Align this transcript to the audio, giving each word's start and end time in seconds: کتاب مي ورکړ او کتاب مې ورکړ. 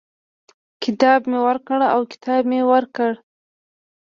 کتاب 0.83 1.19
مي 1.31 1.39
ورکړ 1.47 1.79
او 1.93 2.01
کتاب 2.11 2.41
مې 2.51 2.59
ورکړ. 2.71 3.11